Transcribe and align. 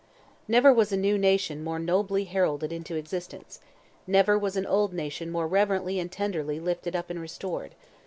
_"Never 0.47 0.73
was 0.73 0.91
a 0.91 0.97
new 0.97 1.15
nation 1.15 1.63
more 1.63 1.77
nobly 1.77 2.23
heralded 2.23 2.71
into 2.73 2.95
existence! 2.95 3.59
Never 4.07 4.35
was 4.35 4.57
an 4.57 4.65
old 4.65 4.93
nation 4.93 5.29
more 5.29 5.45
reverently 5.47 5.99
and 5.99 6.11
tenderly 6.11 6.59
lifted 6.59 6.95
up 6.95 7.11
and 7.11 7.21
restored! 7.21 7.75